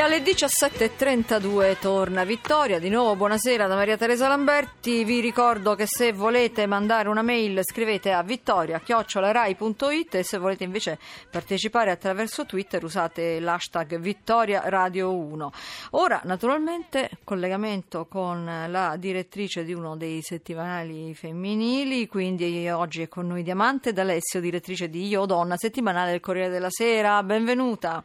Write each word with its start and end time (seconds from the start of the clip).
Alle 0.00 0.22
17.32 0.22 1.78
torna 1.78 2.24
Vittoria. 2.24 2.78
Di 2.78 2.88
nuovo 2.88 3.16
buonasera 3.16 3.66
da 3.66 3.74
Maria 3.74 3.98
Teresa 3.98 4.28
Lamberti. 4.28 5.04
Vi 5.04 5.20
ricordo 5.20 5.74
che 5.74 5.84
se 5.86 6.12
volete 6.12 6.66
mandare 6.66 7.08
una 7.08 7.20
mail 7.20 7.60
scrivete 7.62 8.10
a 8.10 8.22
vittoria.rai.it 8.22 10.14
e 10.14 10.22
se 10.22 10.38
volete 10.38 10.64
invece 10.64 10.98
partecipare 11.30 11.90
attraverso 11.90 12.46
Twitter 12.46 12.82
usate 12.82 13.40
l'hashtag 13.40 13.98
Vittoria 13.98 14.62
Radio 14.64 15.14
1. 15.14 15.52
Ora 15.90 16.22
naturalmente 16.24 17.10
collegamento 17.22 18.06
con 18.06 18.44
la 18.68 18.96
direttrice 18.96 19.64
di 19.64 19.74
uno 19.74 19.96
dei 19.96 20.22
settimanali 20.22 21.14
femminili, 21.14 22.06
quindi 22.06 22.68
oggi 22.70 23.02
è 23.02 23.08
con 23.08 23.26
noi 23.26 23.42
Diamante 23.42 23.92
D'Alessio, 23.92 24.40
direttrice 24.40 24.88
di 24.88 25.08
Io 25.08 25.26
Donna, 25.26 25.56
settimanale 25.58 26.12
del 26.12 26.20
Corriere 26.20 26.48
della 26.48 26.70
Sera. 26.70 27.22
Benvenuta. 27.22 28.02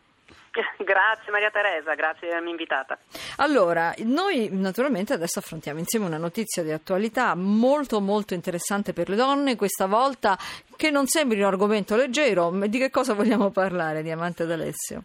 Grazie 0.78 1.32
Maria 1.32 1.52
Teresa, 1.52 1.94
grazie 1.96 2.28
di 2.28 2.34
avermi 2.34 2.52
invitata. 2.52 2.98
Allora, 3.38 3.94
noi 4.00 4.50
naturalmente 4.52 5.14
adesso 5.14 5.40
affrontiamo 5.40 5.80
insieme 5.80 6.06
una 6.06 6.18
notizia 6.18 6.64
di 6.64 6.72
attualità 6.72 7.36
molto 7.36 8.00
molto 8.00 8.34
interessante 8.34 8.94
per 8.94 9.10
le 9.10 9.16
donne, 9.16 9.56
questa 9.56 9.86
volta 9.86 10.38
che 10.76 10.90
non 10.92 11.08
sembri 11.08 11.40
un 11.40 11.46
argomento 11.46 11.96
leggero, 11.96 12.50
di 12.52 12.78
che 12.78 12.90
cosa 12.90 13.14
vogliamo 13.14 13.52
parlare, 13.52 14.02
Diamante 14.02 14.46
d'Alessio? 14.46 15.04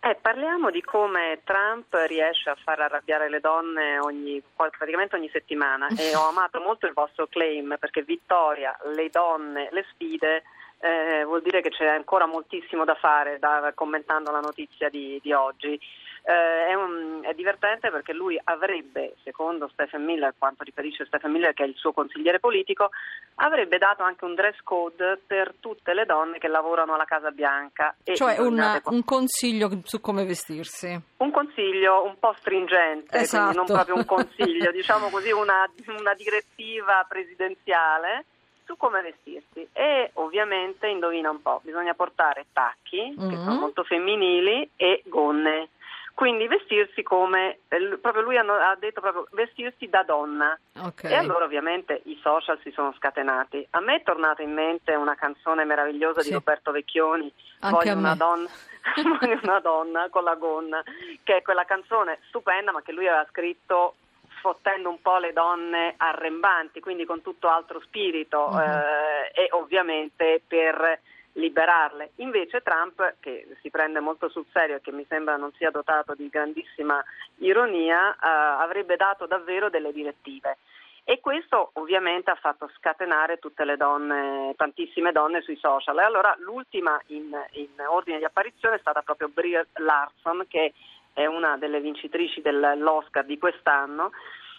Eh, 0.00 0.14
parliamo 0.14 0.70
di 0.70 0.80
come 0.80 1.40
Trump 1.42 1.92
riesce 2.06 2.50
a 2.50 2.56
far 2.62 2.80
arrabbiare 2.80 3.28
le 3.28 3.40
donne 3.40 3.98
ogni, 3.98 4.40
praticamente 4.54 5.16
ogni 5.16 5.28
settimana 5.32 5.88
e 5.88 6.14
ho 6.14 6.28
amato 6.28 6.60
molto 6.60 6.86
il 6.86 6.92
vostro 6.92 7.26
claim 7.26 7.76
perché 7.80 8.02
vittoria, 8.02 8.76
le 8.94 9.08
donne, 9.10 9.68
le 9.72 9.84
sfide 9.90 10.44
eh, 10.80 11.24
vuol 11.24 11.42
dire 11.42 11.60
che 11.60 11.70
c'è 11.70 11.86
ancora 11.86 12.26
moltissimo 12.26 12.84
da 12.84 12.94
fare 12.94 13.38
da, 13.38 13.72
commentando 13.74 14.30
la 14.30 14.40
notizia 14.40 14.88
di, 14.88 15.18
di 15.22 15.32
oggi. 15.32 15.78
Eh, 16.22 16.66
è, 16.66 16.74
un, 16.74 17.20
è, 17.22 17.32
divertente 17.32 17.90
perché 17.90 18.12
lui 18.12 18.38
avrebbe, 18.44 19.14
secondo 19.22 19.68
Stephen 19.72 20.04
Miller, 20.04 20.34
quanto 20.36 20.62
riferisce 20.62 21.06
Stephen 21.06 21.30
Miller, 21.30 21.54
che 21.54 21.64
è 21.64 21.66
il 21.66 21.74
suo 21.74 21.92
consigliere 21.92 22.38
politico, 22.38 22.90
avrebbe 23.36 23.78
dato 23.78 24.02
anche 24.02 24.24
un 24.24 24.34
dress 24.34 24.58
code 24.62 25.20
per 25.26 25.54
tutte 25.58 25.94
le 25.94 26.04
donne 26.04 26.38
che 26.38 26.48
lavorano 26.48 26.94
alla 26.94 27.06
Casa 27.06 27.30
Bianca. 27.30 27.96
cioè 28.12 28.38
una, 28.40 28.80
un 28.84 29.04
consiglio 29.04 29.70
su 29.84 30.00
come 30.00 30.24
vestirsi. 30.24 31.00
Un 31.16 31.30
consiglio 31.30 32.04
un 32.04 32.18
po' 32.18 32.34
stringente, 32.36 33.16
esatto. 33.16 33.56
non 33.56 33.64
proprio 33.64 33.94
un 33.94 34.04
consiglio, 34.04 34.70
diciamo 34.72 35.08
così 35.08 35.32
una, 35.32 35.66
una 35.98 36.14
direttiva 36.14 37.06
presidenziale 37.08 38.26
su 38.68 38.76
come 38.76 39.00
vestirsi 39.00 39.66
e 39.72 40.10
ovviamente 40.14 40.86
indovina 40.88 41.30
un 41.30 41.40
po', 41.40 41.62
bisogna 41.64 41.94
portare 41.94 42.44
tacchi 42.52 43.16
mm-hmm. 43.18 43.30
che 43.30 43.36
sono 43.36 43.60
molto 43.60 43.82
femminili 43.82 44.70
e 44.76 45.02
gonne. 45.06 45.70
Quindi 46.12 46.48
vestirsi 46.48 47.04
come, 47.04 47.60
eh, 47.68 47.96
proprio 48.00 48.22
lui 48.22 48.36
ha 48.36 48.76
detto 48.78 49.00
proprio 49.00 49.28
vestirsi 49.30 49.88
da 49.88 50.02
donna. 50.02 50.58
Okay. 50.76 51.12
E 51.12 51.14
allora 51.14 51.44
ovviamente 51.44 52.02
i 52.06 52.18
social 52.20 52.58
si 52.62 52.72
sono 52.72 52.92
scatenati. 52.98 53.64
A 53.70 53.80
me 53.80 53.96
è 53.96 54.02
tornata 54.02 54.42
in 54.42 54.52
mente 54.52 54.94
una 54.96 55.14
canzone 55.14 55.64
meravigliosa 55.64 56.20
sì. 56.20 56.28
di 56.28 56.34
Roberto 56.34 56.72
Vecchioni, 56.72 57.32
Anche 57.60 57.76
Voglio 57.76 57.98
una 57.98 58.16
donna. 58.16 58.48
Voglio 59.20 59.38
una 59.44 59.60
donna 59.60 60.08
con 60.10 60.24
la 60.24 60.34
gonna, 60.34 60.82
che 61.22 61.36
è 61.36 61.42
quella 61.42 61.64
canzone 61.64 62.18
stupenda 62.26 62.72
ma 62.72 62.82
che 62.82 62.92
lui 62.92 63.06
aveva 63.06 63.26
scritto 63.30 63.94
sfottendo 64.38 64.88
un 64.88 65.00
po' 65.00 65.18
le 65.18 65.32
donne 65.32 65.94
arrembanti, 65.96 66.80
quindi 66.80 67.04
con 67.04 67.22
tutto 67.22 67.48
altro 67.48 67.80
spirito 67.80 68.48
uh-huh. 68.50 68.58
eh, 68.58 69.32
e 69.32 69.48
ovviamente 69.52 70.42
per 70.46 71.00
liberarle. 71.32 72.12
Invece 72.16 72.62
Trump, 72.62 73.16
che 73.20 73.46
si 73.60 73.70
prende 73.70 74.00
molto 74.00 74.28
sul 74.28 74.46
serio 74.52 74.76
e 74.76 74.80
che 74.80 74.92
mi 74.92 75.06
sembra 75.08 75.36
non 75.36 75.52
sia 75.52 75.70
dotato 75.70 76.14
di 76.14 76.28
grandissima 76.28 77.02
ironia, 77.36 78.12
eh, 78.12 78.16
avrebbe 78.20 78.96
dato 78.96 79.26
davvero 79.26 79.70
delle 79.70 79.92
direttive. 79.92 80.58
E 81.04 81.20
questo 81.20 81.70
ovviamente 81.74 82.30
ha 82.30 82.34
fatto 82.34 82.70
scatenare 82.76 83.38
tutte 83.38 83.64
le 83.64 83.78
donne, 83.78 84.52
tantissime 84.58 85.10
donne 85.10 85.40
sui 85.40 85.56
social. 85.56 85.98
E 85.98 86.02
allora 86.02 86.36
l'ultima 86.40 87.00
in, 87.06 87.34
in 87.52 87.70
ordine 87.86 88.18
di 88.18 88.24
apparizione 88.24 88.76
è 88.76 88.80
stata 88.80 89.00
proprio 89.00 89.28
Brie 89.28 89.68
Larson, 89.76 90.44
che 90.48 90.74
è 91.18 91.26
una 91.26 91.56
delle 91.56 91.80
vincitrici 91.80 92.40
dell'Oscar 92.40 93.24
di 93.24 93.38
quest'anno, 93.38 94.12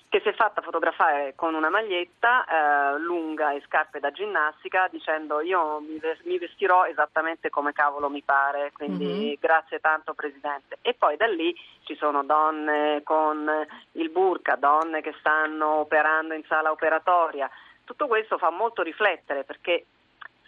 che 0.09 0.19
si 0.21 0.27
è 0.27 0.33
fatta 0.33 0.61
fotografare 0.61 1.33
con 1.35 1.53
una 1.53 1.69
maglietta 1.69 2.43
eh, 2.43 2.99
lunga 2.99 3.51
e 3.53 3.61
scarpe 3.65 3.99
da 3.99 4.11
ginnastica 4.11 4.89
dicendo 4.91 5.39
io 5.39 5.79
mi 5.79 6.37
vestirò 6.37 6.85
esattamente 6.85 7.49
come 7.49 7.71
cavolo 7.71 8.09
mi 8.09 8.21
pare, 8.23 8.71
quindi 8.73 9.05
mm-hmm. 9.05 9.33
grazie 9.39 9.79
tanto 9.79 10.13
Presidente. 10.13 10.79
E 10.81 10.95
poi 10.95 11.15
da 11.15 11.27
lì 11.27 11.55
ci 11.83 11.95
sono 11.95 12.23
donne 12.23 13.01
con 13.03 13.49
il 13.93 14.09
burka, 14.09 14.55
donne 14.55 15.01
che 15.01 15.15
stanno 15.19 15.75
operando 15.75 16.33
in 16.33 16.43
sala 16.45 16.71
operatoria. 16.71 17.49
Tutto 17.85 18.07
questo 18.07 18.37
fa 18.37 18.49
molto 18.49 18.81
riflettere 18.81 19.45
perché 19.45 19.85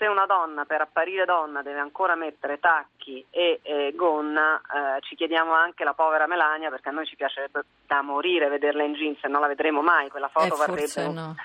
se 0.01 0.07
una 0.07 0.25
donna 0.25 0.65
per 0.65 0.81
apparire 0.81 1.25
donna 1.25 1.61
deve 1.61 1.77
ancora 1.77 2.15
mettere 2.15 2.59
tacchi 2.59 3.23
e 3.29 3.59
eh, 3.61 3.93
gonna, 3.95 4.59
eh, 4.59 5.01
ci 5.01 5.15
chiediamo 5.15 5.53
anche 5.53 5.83
la 5.83 5.93
povera 5.93 6.25
Melania 6.25 6.71
perché 6.71 6.89
a 6.89 6.91
noi 6.91 7.05
ci 7.05 7.15
piacerebbe 7.15 7.61
da 7.85 8.01
morire 8.01 8.49
vederla 8.49 8.81
in 8.81 8.93
jeans 8.93 9.23
e 9.23 9.27
non 9.27 9.41
la 9.41 9.47
vedremo 9.47 9.83
mai, 9.83 10.09
quella 10.09 10.29
foto 10.29 10.55
eh, 10.55 10.57
varrebbe... 10.57 11.07
No. 11.09 11.35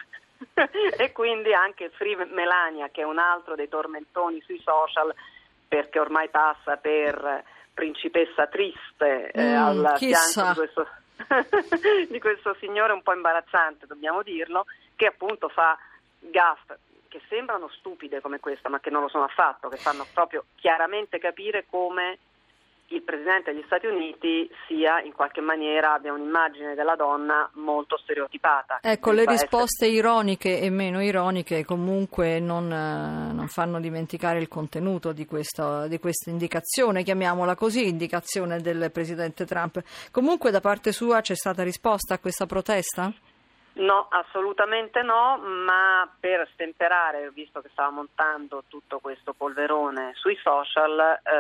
e 0.97 1.13
quindi 1.13 1.53
anche 1.53 1.91
Free 1.91 2.17
Melania 2.31 2.89
che 2.89 3.03
è 3.03 3.05
un 3.05 3.19
altro 3.19 3.57
dei 3.57 3.69
tormentoni 3.69 4.41
sui 4.41 4.61
social 4.65 5.15
perché 5.69 5.99
ormai 5.99 6.31
passa 6.31 6.79
per 6.79 7.45
principessa 7.75 8.47
triste 8.47 9.33
eh, 9.33 9.53
mm, 9.53 9.63
al 9.63 9.93
chissà. 9.97 10.55
fianco 10.55 10.63
di 10.63 10.73
questo, 10.73 10.89
di 12.09 12.21
questo 12.21 12.57
signore 12.59 12.95
un 12.95 13.03
po' 13.03 13.13
imbarazzante, 13.13 13.87
dobbiamo 13.87 14.23
dirlo, 14.23 14.65
che 14.95 15.09
appunto 15.09 15.51
fa 15.51 15.77
gaff 16.21 16.73
che 17.09 17.21
sembrano 17.29 17.69
stupide 17.69 18.21
come 18.21 18.41
questa, 18.41 18.69
ma 18.69 18.81
che 18.81 18.91
non 18.91 19.03
lo 19.03 19.09
sono 19.09 19.25
affatto, 19.25 19.69
che 19.69 19.77
fanno 19.77 20.07
proprio 20.13 20.45
chiaramente 20.57 21.19
capire 21.19 21.67
come 21.69 22.19
il 22.89 23.03
Presidente 23.03 23.53
degli 23.53 23.65
Stati 23.67 23.87
Uniti 23.87 24.49
sia 24.67 25.01
in 25.01 25.13
qualche 25.13 25.41
maniera 25.41 25.95
abbia 25.95 26.13
un'immagine 26.13 26.75
della 26.75 26.95
donna 26.95 27.49
molto 27.55 27.97
stereotipata. 27.97 28.79
Ecco, 28.81 29.11
le 29.11 29.25
risposte 29.25 29.87
essere... 29.87 29.99
ironiche 29.99 30.61
e 30.61 30.71
meno 30.71 31.03
ironiche 31.03 31.65
comunque 31.65 32.39
non, 32.39 32.69
non 32.69 33.49
fanno 33.49 33.81
dimenticare 33.81 34.39
il 34.39 34.49
contenuto 34.49 35.13
di 35.13 35.27
questa, 35.27 35.89
di 35.89 35.99
questa, 35.99 36.31
indicazione, 36.31 37.03
chiamiamola 37.03 37.57
così, 37.57 37.89
indicazione 37.89 38.61
del 38.61 38.91
Presidente 38.93 39.45
Trump. 39.45 39.83
Comunque 40.13 40.51
da 40.51 40.61
parte 40.61 40.93
sua 40.93 41.21
c'è 41.21 41.35
stata 41.35 41.63
risposta 41.63 42.15
a 42.15 42.19
questa 42.19 42.47
protesta? 42.47 43.13
No, 43.77 44.07
assolutamente 44.09 45.03
no, 45.03 45.37
ma 45.39 46.09
per 46.19 46.49
stemperare, 46.55 47.31
visto 47.33 47.61
che 47.61 47.69
stava 47.73 47.91
montando 47.91 48.65
tutto 48.69 49.01
questo 49.01 49.35
polverone 49.35 50.13
sui 50.15 50.37
social, 50.37 50.99
eh, 50.99 51.31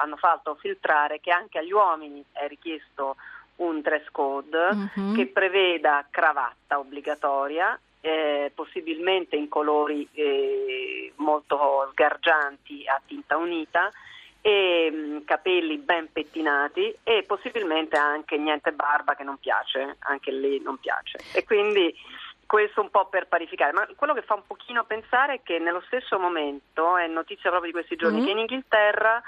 hanno 0.00 0.16
fatto 0.16 0.54
filtrare 0.54 1.18
che 1.18 1.32
anche 1.32 1.58
agli 1.58 1.72
uomini 1.72 2.24
è 2.30 2.46
richiesto 2.46 3.16
un 3.56 3.80
dress 3.80 4.06
code 4.12 4.56
uh-huh. 4.56 5.14
che 5.14 5.26
preveda 5.26 6.06
cravatta 6.08 6.78
obbligatoria, 6.78 7.78
eh, 8.00 8.52
possibilmente 8.54 9.34
in 9.34 9.48
colori 9.48 10.08
eh, 10.12 11.12
molto 11.16 11.88
sgargianti 11.90 12.86
a 12.86 13.00
tinta 13.04 13.36
unita 13.36 13.90
e 14.40 14.90
mh, 14.90 14.96
mm, 14.96 15.18
capelli 15.24 15.78
ben 15.78 16.10
pettinati 16.12 16.96
e 17.02 17.24
possibilmente 17.26 17.96
anche 17.96 18.36
niente 18.36 18.72
barba 18.72 19.14
che 19.14 19.24
non 19.24 19.38
piace, 19.38 19.96
anche 20.00 20.30
lì 20.30 20.60
non 20.62 20.78
piace. 20.78 21.18
E 21.34 21.44
quindi 21.44 21.94
questo 22.46 22.80
un 22.80 22.90
po' 22.90 23.06
per 23.06 23.28
parificare, 23.28 23.72
ma 23.72 23.86
quello 23.94 24.12
che 24.14 24.22
fa 24.22 24.34
un 24.34 24.46
pochino 24.46 24.84
pensare 24.84 25.34
è 25.34 25.40
che 25.42 25.58
nello 25.58 25.82
stesso 25.86 26.18
momento, 26.18 26.96
è 26.96 27.06
notizia 27.06 27.50
proprio 27.50 27.70
di 27.70 27.76
questi 27.76 27.96
giorni, 27.96 28.16
mm-hmm. 28.16 28.26
che 28.26 28.32
in 28.32 28.38
Inghilterra 28.38 29.22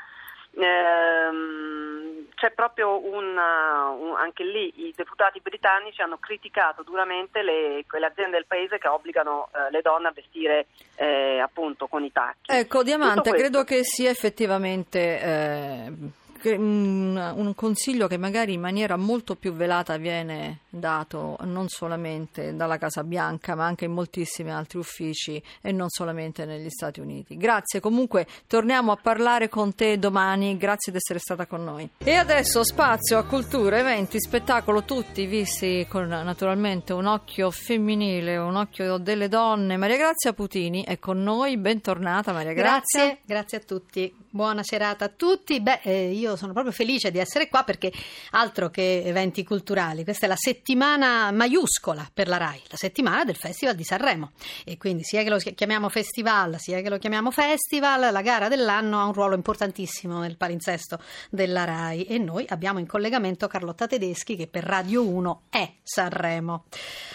ehm, 0.54 1.91
c'è 2.34 2.52
proprio 2.52 2.98
una, 2.98 3.90
un, 3.90 4.14
anche 4.16 4.44
lì 4.44 4.86
i 4.86 4.92
deputati 4.96 5.40
britannici 5.40 6.02
hanno 6.02 6.18
criticato 6.18 6.82
duramente 6.82 7.42
le, 7.42 7.84
quelle 7.88 8.06
aziende 8.06 8.36
del 8.36 8.46
paese 8.46 8.78
che 8.78 8.88
obbligano 8.88 9.48
eh, 9.54 9.70
le 9.70 9.80
donne 9.82 10.08
a 10.08 10.12
vestire 10.12 10.66
eh, 10.96 11.40
appunto 11.40 11.86
con 11.86 12.04
i 12.04 12.12
tacchi. 12.12 12.50
Ecco, 12.50 12.82
Diamante, 12.82 13.30
credo 13.30 13.64
che 13.64 13.84
sia 13.84 14.10
effettivamente... 14.10 16.20
Un, 16.50 17.32
un, 17.36 17.54
consiglio 17.54 18.06
che 18.06 18.16
magari 18.16 18.54
in 18.54 18.60
maniera 18.60 18.96
molto 18.96 19.36
più 19.36 19.52
velata 19.52 19.96
viene 19.96 20.60
dato 20.68 21.36
non 21.42 21.68
solamente 21.68 22.56
dalla 22.56 22.78
Casa 22.78 23.04
Bianca 23.04 23.54
ma 23.54 23.66
anche 23.66 23.84
in 23.84 23.92
moltissimi 23.92 24.50
altri 24.50 24.78
uffici 24.78 25.42
e 25.60 25.72
non 25.72 25.88
solamente 25.88 26.44
negli 26.44 26.70
Stati 26.70 27.00
Uniti. 27.00 27.36
Grazie, 27.36 27.80
comunque 27.80 28.26
torniamo 28.46 28.92
a 28.92 28.96
parlare 28.96 29.48
con 29.48 29.74
te 29.74 29.98
domani, 29.98 30.56
grazie 30.56 30.92
di 30.92 30.98
essere 30.98 31.18
stata 31.18 31.46
con 31.46 31.62
noi. 31.62 31.88
E 31.98 32.14
adesso 32.14 32.64
spazio 32.64 33.18
a 33.18 33.24
cultura, 33.24 33.78
eventi, 33.78 34.18
spettacolo, 34.20 34.82
tutti 34.84 35.26
visti 35.26 35.86
con 35.88 36.08
naturalmente 36.08 36.92
un 36.92 37.06
occhio 37.06 37.50
femminile, 37.50 38.36
un 38.36 38.56
occhio 38.56 38.98
delle 38.98 39.28
donne. 39.28 39.76
Maria 39.76 39.96
Grazia 39.96 40.32
Putini 40.32 40.84
è 40.84 40.98
con 40.98 41.22
noi, 41.22 41.56
bentornata 41.56 42.32
Maria 42.32 42.52
Grazia. 42.52 43.04
Grazie, 43.04 43.18
grazie 43.24 43.58
a 43.58 43.60
tutti. 43.60 44.14
Buona 44.34 44.62
serata 44.62 45.04
a 45.04 45.08
tutti. 45.08 45.60
Beh, 45.60 45.80
eh, 45.82 46.10
io 46.10 46.31
sono 46.36 46.52
proprio 46.52 46.72
felice 46.72 47.10
di 47.10 47.18
essere 47.18 47.48
qua 47.48 47.62
perché 47.64 47.92
altro 48.30 48.70
che 48.70 49.02
eventi 49.04 49.44
culturali, 49.44 50.04
questa 50.04 50.26
è 50.26 50.28
la 50.28 50.36
settimana 50.36 51.30
maiuscola 51.30 52.08
per 52.12 52.28
la 52.28 52.36
RAI, 52.36 52.62
la 52.68 52.76
settimana 52.76 53.24
del 53.24 53.36
Festival 53.36 53.74
di 53.74 53.84
Sanremo. 53.84 54.32
E 54.64 54.76
quindi 54.78 55.04
sia 55.04 55.22
che 55.22 55.30
lo 55.30 55.38
chiamiamo 55.38 55.88
festival, 55.88 56.58
sia 56.58 56.80
che 56.80 56.88
lo 56.88 56.98
chiamiamo 56.98 57.30
festival, 57.30 58.12
la 58.12 58.22
gara 58.22 58.48
dell'anno 58.48 59.00
ha 59.00 59.04
un 59.04 59.12
ruolo 59.12 59.34
importantissimo 59.34 60.20
nel 60.20 60.36
palinsesto 60.36 61.00
della 61.30 61.64
RAI 61.64 62.04
e 62.04 62.18
noi 62.18 62.44
abbiamo 62.48 62.78
in 62.78 62.86
collegamento 62.86 63.46
Carlotta 63.46 63.86
Tedeschi 63.86 64.36
che 64.36 64.46
per 64.46 64.64
Radio 64.64 65.06
1 65.06 65.42
è 65.50 65.70
Sanremo. 65.82 66.64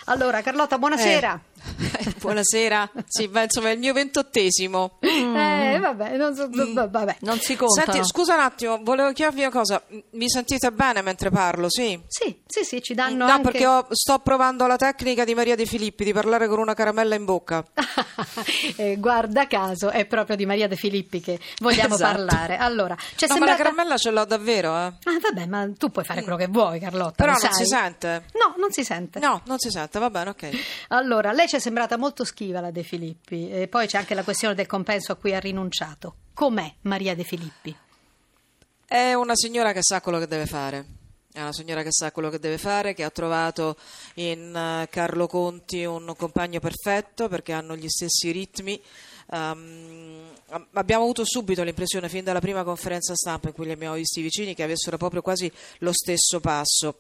Allora, 0.06 0.42
Carlotta, 0.42 0.78
buonasera. 0.78 1.34
Eh, 1.36 2.14
buonasera, 2.20 2.92
sì, 3.06 3.30
insomma 3.34 3.70
è 3.70 3.74
il 3.74 3.80
mio 3.80 3.94
ventottesimo. 3.94 4.98
Eh, 5.00 5.78
vabbè, 5.80 6.18
non, 6.18 6.36
so, 6.36 6.48
vabbè. 6.50 7.18
Non 7.22 7.40
si 7.40 7.56
conta. 7.56 7.92
Senti, 7.92 8.08
scusa 8.08 8.36
un 8.36 8.42
attimo, 8.42 8.80
volevo 8.82 9.07
chiedervi 9.14 9.42
una 9.42 9.50
cosa. 9.50 9.82
Mi 10.12 10.30
sentite 10.30 10.72
bene 10.72 11.02
mentre 11.02 11.30
parlo, 11.30 11.68
sì? 11.70 12.00
Sì, 12.08 12.42
sì, 12.46 12.64
sì, 12.64 12.82
ci 12.82 12.94
danno 12.94 13.26
No, 13.26 13.32
anche... 13.32 13.44
perché 13.52 13.68
ho- 13.68 13.88
sto 13.92 14.20
provando 14.20 14.66
la 14.68 14.76
tecnica 14.76 15.24
di 15.24 15.34
Maria 15.36 15.56
De 15.56 15.66
Filippi 15.66 16.04
di 16.04 16.14
parlare 16.14 16.48
con 16.48 16.60
una 16.60 16.74
caramella 16.74 17.16
in 17.16 17.26
bocca. 17.26 17.64
Eh, 18.78 18.98
guarda 18.98 19.48
caso, 19.48 19.90
è 19.90 20.06
proprio 20.06 20.36
di 20.36 20.46
Maria 20.46 20.68
De 20.68 20.76
Filippi 20.76 21.20
che 21.20 21.40
vogliamo 21.60 21.96
Esatto. 21.96 22.16
parlare. 22.16 22.58
Allora, 22.58 22.96
c'è 22.96 23.04
no, 23.04 23.16
ma 23.20 23.28
la 23.28 23.34
sembrata... 23.34 23.56
caramella 23.64 23.98
ce 23.98 24.12
l'ho 24.12 24.26
davvero, 24.26 24.70
eh. 24.76 24.82
Ah, 25.04 25.20
vabbè, 25.22 25.46
ma 25.48 25.68
tu 25.78 25.90
puoi 25.90 26.06
fare 26.06 26.22
quello 26.22 26.38
che 26.38 26.48
vuoi, 26.48 26.80
Carlotta. 26.80 27.14
Però 27.16 27.32
non 27.32 27.40
sai. 27.40 27.54
si 27.54 27.66
sente. 27.66 28.26
No, 28.34 28.54
non 28.58 28.72
si 28.72 28.84
sente. 28.84 29.20
No, 29.20 29.42
non 29.46 29.58
si 29.60 29.70
sente, 29.70 30.00
va 30.00 30.10
bene, 30.10 30.30
ok. 30.32 30.50
Allora, 30.90 31.32
lei 31.32 31.48
ci 31.48 31.56
è 31.56 31.60
sembrata 31.60 31.98
molto 31.98 32.24
schiva 32.24 32.60
la 32.60 32.72
De 32.72 32.84
Filippi 32.84 33.50
e 33.50 33.68
poi 33.68 33.88
c'è 33.88 33.98
anche 33.98 34.14
la 34.14 34.24
questione 34.24 34.54
del 34.54 34.68
compenso 34.68 35.12
a 35.12 35.16
cui 35.16 35.34
ha 35.34 35.40
rinunciato. 35.40 36.16
Com'è 36.34 36.72
Maria 36.82 37.16
De 37.16 37.24
Filippi? 37.24 37.76
È 38.90 39.14
una 39.14 39.36
signora 39.36 39.74
che 39.74 39.82
sa 39.82 40.00
quello 40.00 40.18
che 40.18 40.28
deve 40.28 40.46
fare. 40.46 40.86
È 41.34 41.42
una 41.42 41.52
signora 41.52 41.84
che 41.84 41.92
sa 41.92 42.14
quello 42.14 42.30
che 42.30 42.40
deve 42.40 42.58
fare, 42.58 42.94
che 42.94 43.04
ha 43.04 43.10
trovato 43.10 43.76
in 44.14 44.56
eh, 44.56 44.88
Carlo 44.90 45.28
Conti 45.28 45.84
un 45.84 46.14
compagno 46.16 46.62
perfetto 46.62 47.28
perché 47.28 47.52
hanno 47.52 47.76
gli 47.76 47.90
stessi 47.90 48.32
ritmi. 48.32 48.82
Um, 49.30 50.22
abbiamo 50.72 51.04
avuto 51.04 51.26
subito 51.26 51.64
l'impressione, 51.64 52.08
fin 52.08 52.24
dalla 52.24 52.40
prima 52.40 52.64
conferenza 52.64 53.14
stampa 53.14 53.50
in 53.50 53.54
cui 53.54 53.66
li 53.66 53.74
abbiamo 53.74 53.96
visti 53.96 54.22
vicini, 54.22 54.56
che 54.56 54.64
avessero 54.64 54.96
proprio 54.96 55.22
quasi 55.22 55.52
lo 55.80 55.92
stesso 55.92 56.40
passo. 56.40 57.00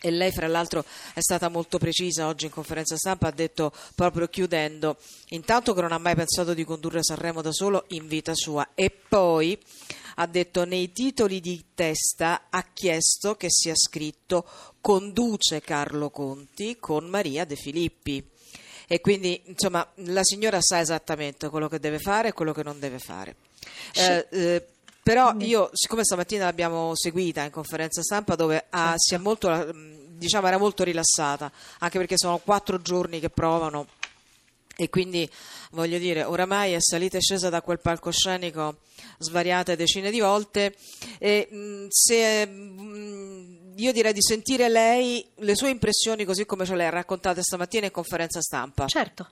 E 0.00 0.10
lei, 0.10 0.32
fra 0.32 0.48
l'altro, 0.48 0.84
è 1.14 1.20
stata 1.20 1.48
molto 1.48 1.78
precisa 1.78 2.26
oggi 2.26 2.46
in 2.46 2.50
conferenza 2.50 2.96
stampa, 2.96 3.28
ha 3.28 3.30
detto 3.30 3.72
proprio 3.94 4.26
chiudendo, 4.26 4.96
intanto 5.28 5.72
che 5.72 5.80
non 5.80 5.92
ha 5.92 5.98
mai 5.98 6.16
pensato 6.16 6.52
di 6.52 6.64
condurre 6.64 7.04
Sanremo 7.04 7.42
da 7.42 7.52
solo 7.52 7.84
in 7.88 8.08
vita 8.08 8.32
sua 8.34 8.70
e 8.74 8.90
poi 8.90 9.56
ha 10.18 10.26
detto 10.26 10.64
nei 10.64 10.92
titoli 10.92 11.40
di 11.40 11.64
testa 11.74 12.46
ha 12.50 12.64
chiesto 12.72 13.36
che 13.36 13.48
sia 13.50 13.74
scritto 13.74 14.46
conduce 14.80 15.60
Carlo 15.60 16.10
Conti 16.10 16.76
con 16.78 17.06
Maria 17.06 17.44
De 17.44 17.56
Filippi. 17.56 18.24
E 18.88 19.00
quindi, 19.00 19.42
insomma, 19.46 19.86
la 19.96 20.22
signora 20.22 20.58
sa 20.60 20.80
esattamente 20.80 21.48
quello 21.48 21.68
che 21.68 21.80
deve 21.80 21.98
fare 21.98 22.28
e 22.28 22.32
quello 22.32 22.52
che 22.52 22.62
non 22.62 22.78
deve 22.78 22.98
fare. 22.98 23.34
Eh, 23.94 24.26
eh, 24.30 24.66
però 25.02 25.34
io, 25.38 25.70
siccome 25.72 26.04
stamattina 26.04 26.44
l'abbiamo 26.44 26.92
seguita 26.94 27.42
in 27.42 27.50
conferenza 27.50 28.02
stampa 28.02 28.36
dove 28.36 28.66
ha- 28.70 28.94
si 28.96 29.14
è 29.14 29.18
molto, 29.18 29.72
diciamo, 29.72 30.46
era 30.46 30.58
molto 30.58 30.84
rilassata, 30.84 31.50
anche 31.80 31.98
perché 31.98 32.16
sono 32.16 32.38
quattro 32.38 32.80
giorni 32.80 33.20
che 33.20 33.30
provano 33.30 33.86
e 34.76 34.90
quindi 34.90 35.28
voglio 35.70 35.98
dire, 35.98 36.22
oramai 36.22 36.72
è 36.72 36.80
salita 36.80 37.16
e 37.16 37.20
scesa 37.20 37.48
da 37.48 37.62
quel 37.62 37.80
palcoscenico 37.80 38.80
svariate 39.18 39.74
decine 39.74 40.10
di 40.10 40.20
volte 40.20 40.74
e 41.18 41.48
mh, 41.50 41.86
se 41.88 42.46
mh, 42.46 43.72
io 43.76 43.92
direi 43.92 44.12
di 44.12 44.22
sentire 44.22 44.68
lei 44.68 45.26
le 45.36 45.56
sue 45.56 45.70
impressioni 45.70 46.24
così 46.24 46.44
come 46.44 46.66
ce 46.66 46.76
le 46.76 46.86
ha 46.86 46.90
raccontate 46.90 47.42
stamattina 47.42 47.86
in 47.86 47.92
conferenza 47.92 48.40
stampa. 48.40 48.86
Certo. 48.86 49.28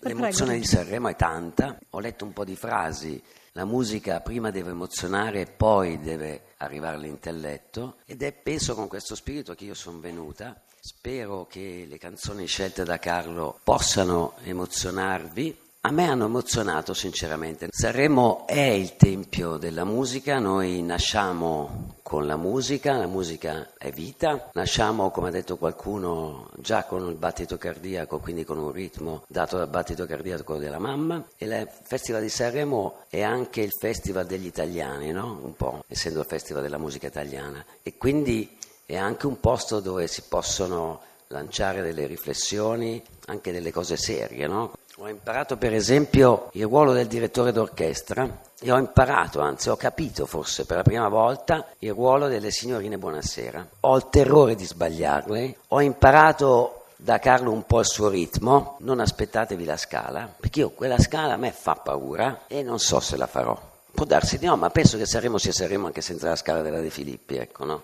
L'emozione 0.00 0.58
di 0.58 0.64
Sanremo 0.64 1.08
è 1.08 1.16
tanta, 1.16 1.78
ho 1.90 2.00
letto 2.00 2.24
un 2.24 2.32
po' 2.32 2.44
di 2.44 2.54
frasi, 2.54 3.20
la 3.52 3.64
musica 3.64 4.20
prima 4.20 4.50
deve 4.50 4.70
emozionare 4.70 5.40
e 5.40 5.46
poi 5.46 5.98
deve 5.98 6.42
arrivare 6.58 6.96
all'intelletto 6.96 7.96
ed 8.04 8.22
è 8.22 8.32
penso 8.32 8.74
con 8.74 8.86
questo 8.86 9.14
spirito 9.14 9.54
che 9.54 9.64
io 9.64 9.74
sono 9.74 9.98
venuta, 9.98 10.60
spero 10.78 11.46
che 11.48 11.86
le 11.88 11.96
canzoni 11.96 12.46
scelte 12.46 12.84
da 12.84 12.98
Carlo 12.98 13.58
possano 13.64 14.34
emozionarvi. 14.42 15.58
A 15.80 15.90
me 15.90 16.06
hanno 16.06 16.26
emozionato 16.26 16.92
sinceramente. 16.92 17.68
Sanremo 17.70 18.46
è 18.46 18.60
il 18.60 18.96
tempio 18.96 19.56
della 19.56 19.84
musica, 19.84 20.38
noi 20.38 20.82
nasciamo 20.82 21.95
con 22.06 22.24
la 22.24 22.36
musica, 22.36 22.96
la 22.96 23.08
musica 23.08 23.72
è 23.76 23.90
vita, 23.90 24.50
nasciamo 24.52 25.10
come 25.10 25.26
ha 25.26 25.32
detto 25.32 25.56
qualcuno 25.56 26.50
già 26.56 26.84
con 26.84 27.08
il 27.08 27.16
battito 27.16 27.58
cardiaco, 27.58 28.20
quindi 28.20 28.44
con 28.44 28.58
un 28.58 28.70
ritmo 28.70 29.24
dato 29.26 29.56
dal 29.56 29.66
battito 29.66 30.06
cardiaco 30.06 30.56
della 30.56 30.78
mamma 30.78 31.26
e 31.36 31.46
il 31.46 31.68
Festival 31.82 32.22
di 32.22 32.28
Sanremo 32.28 32.98
è 33.08 33.22
anche 33.22 33.60
il 33.60 33.72
festival 33.76 34.24
degli 34.24 34.46
italiani, 34.46 35.10
no? 35.10 35.40
Un 35.42 35.56
po', 35.56 35.82
essendo 35.88 36.20
il 36.20 36.26
festival 36.26 36.62
della 36.62 36.78
musica 36.78 37.08
italiana 37.08 37.64
e 37.82 37.96
quindi 37.96 38.56
è 38.84 38.94
anche 38.94 39.26
un 39.26 39.40
posto 39.40 39.80
dove 39.80 40.06
si 40.06 40.22
possono 40.28 41.00
lanciare 41.30 41.82
delle 41.82 42.06
riflessioni, 42.06 43.02
anche 43.24 43.50
delle 43.50 43.72
cose 43.72 43.96
serie, 43.96 44.46
no? 44.46 44.74
Ho 44.98 45.08
imparato 45.08 45.58
per 45.58 45.74
esempio 45.74 46.48
il 46.52 46.64
ruolo 46.64 46.94
del 46.94 47.06
direttore 47.06 47.52
d'orchestra 47.52 48.40
e 48.58 48.72
ho 48.72 48.78
imparato, 48.78 49.40
anzi 49.40 49.68
ho 49.68 49.76
capito 49.76 50.24
forse 50.24 50.64
per 50.64 50.78
la 50.78 50.82
prima 50.82 51.08
volta 51.08 51.66
il 51.80 51.92
ruolo 51.92 52.28
delle 52.28 52.50
signorine 52.50 52.96
Buonasera. 52.96 53.68
Ho 53.80 53.96
il 53.96 54.08
terrore 54.08 54.54
di 54.54 54.64
sbagliarle, 54.64 55.56
ho 55.68 55.82
imparato 55.82 56.84
da 56.96 57.18
Carlo 57.18 57.52
un 57.52 57.66
po' 57.66 57.80
il 57.80 57.86
suo 57.86 58.08
ritmo, 58.08 58.78
non 58.80 59.00
aspettatevi 59.00 59.66
la 59.66 59.76
scala, 59.76 60.34
perché 60.34 60.60
io 60.60 60.70
quella 60.70 60.98
scala 60.98 61.34
a 61.34 61.36
me 61.36 61.52
fa 61.52 61.74
paura 61.74 62.44
e 62.46 62.62
non 62.62 62.78
so 62.78 62.98
se 62.98 63.18
la 63.18 63.26
farò. 63.26 63.54
Può 63.92 64.06
darsi 64.06 64.38
di 64.38 64.46
no, 64.46 64.56
ma 64.56 64.70
penso 64.70 64.96
che 64.96 65.04
saremo 65.04 65.36
sia 65.36 65.52
saremo 65.52 65.86
anche 65.86 66.00
senza 66.00 66.30
la 66.30 66.36
scala 66.36 66.62
della 66.62 66.80
De 66.80 66.88
Filippi, 66.88 67.36
ecco, 67.36 67.66
no? 67.66 67.82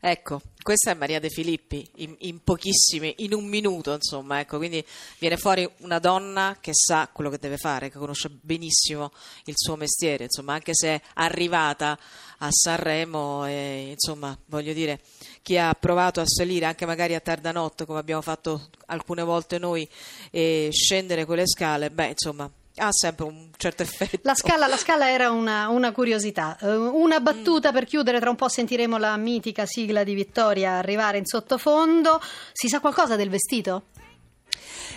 Ecco, 0.00 0.40
questa 0.62 0.92
è 0.92 0.94
Maria 0.94 1.18
De 1.18 1.28
Filippi, 1.28 1.88
in, 1.96 2.14
in 2.20 2.42
pochissimi, 2.44 3.14
in 3.18 3.34
un 3.34 3.46
minuto, 3.46 3.92
insomma, 3.92 4.38
ecco, 4.38 4.56
quindi 4.56 4.84
viene 5.18 5.36
fuori 5.36 5.68
una 5.78 5.98
donna 5.98 6.58
che 6.60 6.70
sa 6.72 7.08
quello 7.12 7.30
che 7.30 7.38
deve 7.38 7.56
fare, 7.56 7.90
che 7.90 7.98
conosce 7.98 8.28
benissimo 8.30 9.10
il 9.46 9.54
suo 9.56 9.74
mestiere, 9.74 10.24
insomma, 10.24 10.52
anche 10.54 10.72
se 10.72 10.88
è 10.88 11.00
arrivata 11.14 11.98
a 12.38 12.48
Sanremo, 12.48 13.44
e, 13.46 13.88
insomma, 13.90 14.38
voglio 14.46 14.72
dire, 14.72 15.00
chi 15.42 15.58
ha 15.58 15.74
provato 15.74 16.20
a 16.20 16.26
salire 16.26 16.66
anche 16.66 16.86
magari 16.86 17.16
a 17.16 17.20
tarda 17.20 17.50
notte, 17.50 17.84
come 17.84 17.98
abbiamo 17.98 18.22
fatto 18.22 18.68
alcune 18.86 19.24
volte 19.24 19.58
noi, 19.58 19.88
e 20.30 20.68
scendere 20.70 21.24
quelle 21.24 21.46
scale, 21.48 21.90
beh, 21.90 22.08
insomma, 22.08 22.48
ha 22.78 22.92
sempre 22.92 23.24
un 23.26 23.50
certo 23.56 23.82
effetto. 23.82 24.20
La 24.22 24.34
scala, 24.34 24.66
la 24.66 24.76
scala 24.76 25.10
era 25.10 25.30
una, 25.30 25.68
una 25.68 25.92
curiosità. 25.92 26.56
Eh, 26.60 26.74
una 26.74 27.20
battuta 27.20 27.72
per 27.72 27.84
chiudere, 27.84 28.20
tra 28.20 28.30
un 28.30 28.36
po' 28.36 28.48
sentiremo 28.48 28.98
la 28.98 29.16
mitica 29.16 29.66
sigla 29.66 30.04
di 30.04 30.14
Vittoria 30.14 30.72
arrivare 30.72 31.18
in 31.18 31.26
sottofondo. 31.26 32.20
Si 32.52 32.68
sa 32.68 32.80
qualcosa 32.80 33.16
del 33.16 33.28
vestito? 33.28 33.84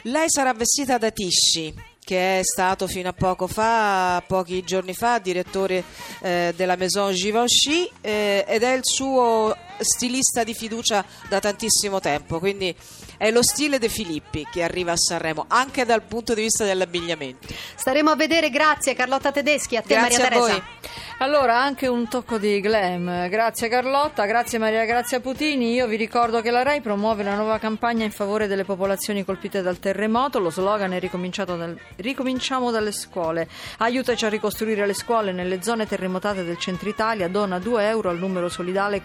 Lei 0.04 0.26
sarà 0.30 0.54
vestita 0.54 0.98
da 0.98 1.12
Tisci, 1.12 1.74
che 2.04 2.40
è 2.40 2.44
stato 2.44 2.88
fino 2.88 3.10
a 3.10 3.14
poco 3.14 3.48
fa, 3.48 4.24
pochi 4.26 4.64
giorni 4.64 4.94
fa, 4.94 5.20
direttore 5.20 5.84
eh, 6.22 6.54
della 6.56 6.76
Maison 6.76 7.14
Givenchy 7.14 7.90
eh, 8.02 8.44
ed 8.48 8.64
è 8.64 8.74
il 8.74 8.82
suo 8.84 9.56
stilista 9.82 10.44
di 10.44 10.54
fiducia 10.54 11.04
da 11.28 11.40
tantissimo 11.40 12.00
tempo, 12.00 12.40
quindi 12.40 12.76
è 13.18 13.30
lo 13.32 13.44
stile 13.44 13.80
De 13.80 13.90
Filippi 13.90 14.48
che 14.52 14.64
arriva 14.64 14.94
a 14.94 14.98
Sanremo, 14.98 15.46
anche 15.48 15.86
dal 15.86 16.02
punto 16.04 16.34
di 16.34 16.42
vista 16.42 16.66
dell'abbigliamento. 16.66 17.48
Staremo 17.76 18.10
a 18.10 18.16
vedere, 18.16 18.50
grazie 18.50 18.94
Carlotta 18.96 19.32
Tedeschi, 19.32 19.76
a 19.76 19.82
te 19.82 19.94
Grazie 19.96 20.24
Maria 20.24 20.26
a 20.26 20.30
Teresa. 20.30 20.48
voi. 20.54 20.64
Allora, 21.20 21.62
anche 21.62 21.86
un 21.88 22.08
tocco 22.08 22.40
di 22.40 22.60
glam. 22.62 23.30
Grazie 23.30 23.68
Carlotta, 23.68 24.26
grazie 24.26 24.58
Maria 24.58 24.86
Grazia 24.86 25.20
Putini. 25.20 25.74
Io 25.74 25.86
vi 25.86 25.96
ricordo 25.96 26.42
che 26.42 26.50
la 26.50 26.64
RAI 26.64 26.82
promuove 26.82 27.22
una 27.22 27.36
nuova 27.36 27.60
campagna 27.60 28.04
in 28.04 28.12
favore 28.12 28.48
delle 28.48 28.64
popolazioni 28.66 29.24
colpite 29.24 29.62
dal 29.62 29.78
terremoto. 29.78 30.40
Lo 30.40 30.50
slogan 30.50 30.94
è 30.94 31.00
ricominciato 31.00 31.56
dal- 31.56 31.78
ricominciamo 31.98 32.72
dalle 32.72 32.92
scuole. 32.92 33.48
Aiutaci 33.78 34.26
a 34.26 34.30
ricostruire 34.30 34.88
le 34.88 34.96
scuole 34.96 35.32
nelle 35.32 35.62
zone 35.62 35.86
terremotate 35.86 36.44
del 36.44 36.58
centro 36.58 36.90
Italia. 36.90 37.28
Dona 37.28 37.60
2 37.60 37.88
euro 37.88 38.10
al 38.10 38.18
numero 38.18 38.50
solidale 38.50 39.02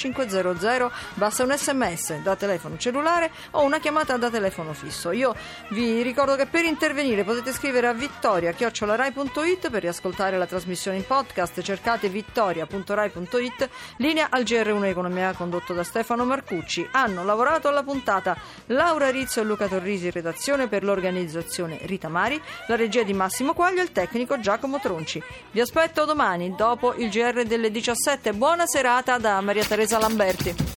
45500. 0.00 0.90
Basta 1.14 1.42
un 1.42 1.56
sms 1.56 2.22
da 2.22 2.36
telefono 2.36 2.76
cellulare 2.78 3.30
o 3.52 3.62
una 3.62 3.78
chiamata 3.78 4.16
da 4.16 4.30
telefono 4.30 4.72
fisso. 4.72 5.10
Io 5.12 5.34
vi 5.68 6.02
ricordo 6.02 6.36
che 6.36 6.46
per 6.46 6.64
intervenire 6.64 7.24
potete 7.24 7.52
scrivere 7.52 7.86
a 7.86 7.92
vittoria.rai.it 7.92 9.70
per 9.70 9.82
riascoltare 9.82 10.38
la 10.38 10.46
trasmissione 10.46 10.96
in 10.96 11.06
podcast. 11.06 11.60
Cercate 11.60 12.08
vittoria.rai.it. 12.08 13.68
Linea 13.96 14.28
al 14.30 14.42
GR1 14.42 14.84
Economia 14.84 15.32
condotto 15.32 15.74
da 15.74 15.84
Stefano 15.84 16.24
Marcucci. 16.24 16.88
Hanno 16.92 17.24
lavorato 17.24 17.68
alla 17.68 17.82
puntata 17.82 18.36
Laura 18.66 19.10
Rizzo 19.10 19.40
e 19.40 19.44
Luca 19.44 19.66
Torrisi 19.66 20.06
in 20.06 20.12
redazione 20.12 20.68
per 20.68 20.84
l'organizzazione 20.84 21.78
Rita 21.82 22.08
Mari, 22.08 22.40
la 22.66 22.76
regia 22.76 23.02
di 23.02 23.12
Massimo 23.12 23.52
Quaglio 23.52 23.80
e 23.80 23.84
il 23.84 23.92
tecnico 23.92 24.38
Giacomo 24.40 24.78
Tronci. 24.78 25.22
Vi 25.50 25.60
aspetto 25.60 26.04
domani 26.04 26.54
dopo 26.54 26.94
il 26.94 27.10
GR 27.10 27.44
delle 27.44 27.70
17. 27.70 28.32
Buona 28.32 28.66
serata 28.66 29.18
da 29.18 29.40
Maria 29.40 29.64
Teresa 29.80 29.98
Lamberti. 29.98 30.60